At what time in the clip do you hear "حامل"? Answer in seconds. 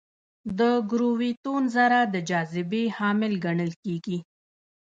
2.97-3.33